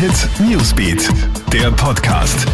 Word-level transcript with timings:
Hit 0.00 0.30
Newsbeat, 0.48 1.10
der 1.52 1.70
Podcast. 1.72 2.46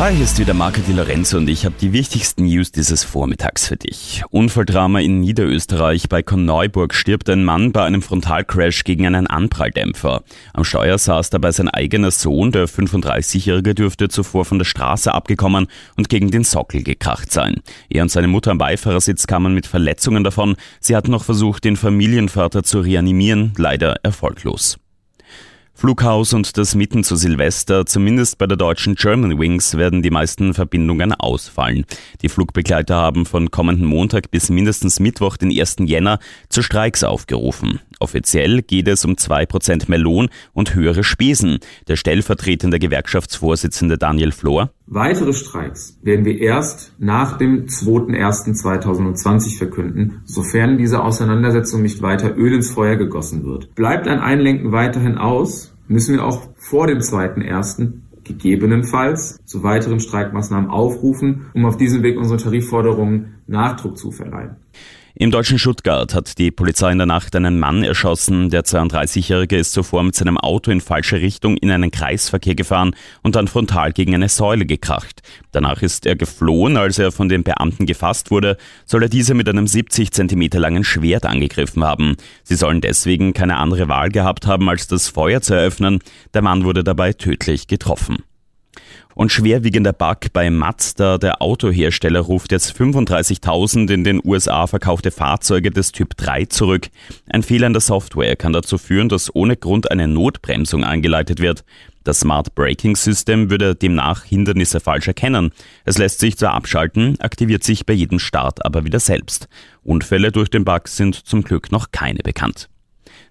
Hi, 0.00 0.12
hier 0.12 0.24
ist 0.24 0.40
wieder 0.40 0.54
Marco 0.54 0.80
Di 0.80 0.92
Lorenzo 0.92 1.36
und 1.36 1.48
ich 1.48 1.64
habe 1.64 1.76
die 1.80 1.92
wichtigsten 1.92 2.46
News 2.46 2.72
dieses 2.72 3.04
Vormittags 3.04 3.68
für 3.68 3.76
dich. 3.76 4.24
Unfalldrama 4.30 4.98
in 4.98 5.20
Niederösterreich. 5.20 6.08
Bei 6.08 6.24
Korneuburg 6.24 6.94
stirbt 6.94 7.30
ein 7.30 7.44
Mann 7.44 7.70
bei 7.70 7.84
einem 7.84 8.02
Frontalcrash 8.02 8.82
gegen 8.82 9.06
einen 9.06 9.28
Anpralldämpfer. 9.28 10.24
Am 10.52 10.64
Steuer 10.64 10.98
saß 10.98 11.30
dabei 11.30 11.52
sein 11.52 11.68
eigener 11.68 12.10
Sohn, 12.10 12.50
der 12.50 12.66
35-Jährige 12.66 13.76
dürfte 13.76 14.08
zuvor 14.08 14.44
von 14.44 14.58
der 14.58 14.64
Straße 14.64 15.14
abgekommen 15.14 15.68
und 15.96 16.08
gegen 16.08 16.32
den 16.32 16.42
Sockel 16.42 16.82
gekracht 16.82 17.30
sein. 17.30 17.62
Er 17.88 18.02
und 18.02 18.10
seine 18.10 18.26
Mutter 18.26 18.50
am 18.50 18.58
Beifahrersitz 18.58 19.28
kamen 19.28 19.54
mit 19.54 19.68
Verletzungen 19.68 20.24
davon. 20.24 20.56
Sie 20.80 20.96
hatten 20.96 21.12
noch 21.12 21.22
versucht, 21.22 21.62
den 21.62 21.76
Familienvater 21.76 22.64
zu 22.64 22.80
reanimieren, 22.80 23.52
leider 23.56 24.00
erfolglos. 24.02 24.80
Flughaus 25.78 26.32
und 26.32 26.56
das 26.56 26.74
Mitten 26.74 27.04
zu 27.04 27.16
Silvester, 27.16 27.84
zumindest 27.84 28.38
bei 28.38 28.46
der 28.46 28.56
deutschen 28.56 28.94
German 28.94 29.38
Wings, 29.38 29.76
werden 29.76 30.02
die 30.02 30.08
meisten 30.08 30.54
Verbindungen 30.54 31.12
ausfallen. 31.12 31.84
Die 32.22 32.30
Flugbegleiter 32.30 32.94
haben 32.94 33.26
von 33.26 33.50
kommenden 33.50 33.84
Montag 33.84 34.30
bis 34.30 34.48
mindestens 34.48 35.00
Mittwoch, 35.00 35.36
den 35.36 35.50
1. 35.50 35.76
Jänner, 35.80 36.18
zu 36.48 36.62
Streiks 36.62 37.04
aufgerufen. 37.04 37.80
Offiziell 38.00 38.62
geht 38.62 38.88
es 38.88 39.04
um 39.04 39.18
zwei 39.18 39.44
Prozent 39.44 39.86
mehr 39.90 39.98
Lohn 39.98 40.30
und 40.54 40.74
höhere 40.74 41.04
Spesen. 41.04 41.58
Der 41.88 41.96
stellvertretende 41.96 42.78
Gewerkschaftsvorsitzende 42.78 43.98
Daniel 43.98 44.32
Flor. 44.32 44.70
Weitere 44.88 45.32
Streiks 45.32 45.98
werden 46.02 46.24
wir 46.24 46.38
erst 46.38 46.94
nach 46.98 47.38
dem 47.38 47.66
2.1.2020 47.66 49.58
verkünden, 49.58 50.20
sofern 50.24 50.78
diese 50.78 51.02
Auseinandersetzung 51.02 51.82
nicht 51.82 52.02
weiter 52.02 52.36
Öl 52.36 52.54
ins 52.54 52.70
Feuer 52.70 52.94
gegossen 52.94 53.44
wird. 53.44 53.74
Bleibt 53.74 54.06
ein 54.06 54.20
Einlenken 54.20 54.70
weiterhin 54.70 55.18
aus, 55.18 55.74
müssen 55.88 56.14
wir 56.14 56.24
auch 56.24 56.50
vor 56.54 56.86
dem 56.86 56.98
2.1 56.98 57.94
gegebenenfalls 58.22 59.44
zu 59.44 59.64
weiteren 59.64 59.98
Streikmaßnahmen 59.98 60.70
aufrufen, 60.70 61.46
um 61.52 61.64
auf 61.64 61.76
diesem 61.76 62.04
Weg 62.04 62.16
unsere 62.16 62.38
Tarifforderungen 62.38 63.34
Nachdruck 63.48 63.98
zu 63.98 64.12
verleihen. 64.12 64.56
Im 65.18 65.30
deutschen 65.30 65.58
Stuttgart 65.58 66.12
hat 66.12 66.36
die 66.36 66.50
Polizei 66.50 66.92
in 66.92 66.98
der 66.98 67.06
Nacht 67.06 67.34
einen 67.34 67.58
Mann 67.58 67.82
erschossen. 67.82 68.50
Der 68.50 68.64
32-Jährige 68.64 69.56
ist 69.56 69.72
zuvor 69.72 70.02
mit 70.02 70.14
seinem 70.14 70.36
Auto 70.36 70.70
in 70.70 70.82
falsche 70.82 71.22
Richtung 71.22 71.56
in 71.56 71.70
einen 71.70 71.90
Kreisverkehr 71.90 72.54
gefahren 72.54 72.94
und 73.22 73.34
dann 73.34 73.48
frontal 73.48 73.94
gegen 73.94 74.14
eine 74.14 74.28
Säule 74.28 74.66
gekracht. 74.66 75.22
Danach 75.52 75.80
ist 75.80 76.04
er 76.04 76.16
geflohen. 76.16 76.76
Als 76.76 76.98
er 76.98 77.12
von 77.12 77.30
den 77.30 77.44
Beamten 77.44 77.86
gefasst 77.86 78.30
wurde, 78.30 78.58
soll 78.84 79.04
er 79.04 79.08
diese 79.08 79.32
mit 79.32 79.48
einem 79.48 79.66
70 79.66 80.12
Zentimeter 80.12 80.58
langen 80.58 80.84
Schwert 80.84 81.24
angegriffen 81.24 81.82
haben. 81.82 82.18
Sie 82.42 82.54
sollen 82.54 82.82
deswegen 82.82 83.32
keine 83.32 83.56
andere 83.56 83.88
Wahl 83.88 84.10
gehabt 84.10 84.46
haben, 84.46 84.68
als 84.68 84.86
das 84.86 85.08
Feuer 85.08 85.40
zu 85.40 85.54
eröffnen. 85.54 86.00
Der 86.34 86.42
Mann 86.42 86.64
wurde 86.64 86.84
dabei 86.84 87.14
tödlich 87.14 87.68
getroffen. 87.68 88.18
Und 89.16 89.32
schwerwiegender 89.32 89.94
Bug 89.94 90.30
bei 90.34 90.50
Mazda, 90.50 91.16
der 91.16 91.40
Autohersteller, 91.40 92.20
ruft 92.20 92.52
jetzt 92.52 92.78
35.000 92.78 93.90
in 93.90 94.04
den 94.04 94.20
USA 94.22 94.66
verkaufte 94.66 95.10
Fahrzeuge 95.10 95.70
des 95.70 95.92
Typ 95.92 96.18
3 96.18 96.44
zurück. 96.44 96.88
Ein 97.26 97.42
Fehler 97.42 97.66
in 97.66 97.72
der 97.72 97.80
Software 97.80 98.36
kann 98.36 98.52
dazu 98.52 98.76
führen, 98.76 99.08
dass 99.08 99.34
ohne 99.34 99.56
Grund 99.56 99.90
eine 99.90 100.06
Notbremsung 100.06 100.84
eingeleitet 100.84 101.40
wird. 101.40 101.64
Das 102.04 102.20
Smart 102.20 102.54
Braking 102.54 102.94
System 102.94 103.48
würde 103.48 103.74
demnach 103.74 104.24
Hindernisse 104.24 104.80
falsch 104.80 105.08
erkennen. 105.08 105.50
Es 105.86 105.96
lässt 105.96 106.20
sich 106.20 106.36
zwar 106.36 106.52
abschalten, 106.52 107.18
aktiviert 107.18 107.64
sich 107.64 107.86
bei 107.86 107.94
jedem 107.94 108.18
Start 108.18 108.66
aber 108.66 108.84
wieder 108.84 109.00
selbst. 109.00 109.48
Unfälle 109.82 110.30
durch 110.30 110.50
den 110.50 110.66
Bug 110.66 110.88
sind 110.88 111.14
zum 111.14 111.42
Glück 111.42 111.72
noch 111.72 111.90
keine 111.90 112.18
bekannt. 112.18 112.68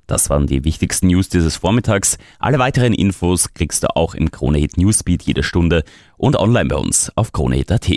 Das 0.07 0.29
waren 0.29 0.47
die 0.47 0.63
wichtigsten 0.63 1.07
News 1.07 1.29
dieses 1.29 1.57
Vormittags. 1.57 2.17
Alle 2.39 2.59
weiteren 2.59 2.93
Infos 2.93 3.53
kriegst 3.53 3.83
du 3.83 3.95
auch 3.95 4.13
im 4.13 4.31
Kronehit 4.31 4.77
Newsbeat 4.77 5.23
jede 5.23 5.43
Stunde 5.43 5.83
und 6.17 6.35
online 6.35 6.69
bei 6.69 6.75
uns 6.75 7.11
auf 7.15 7.31
kronehit.at. 7.31 7.89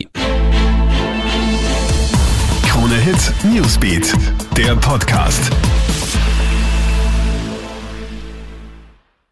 Kronehit 2.62 3.32
Newsbeat, 3.44 4.14
der 4.56 4.76
Podcast. 4.76 5.50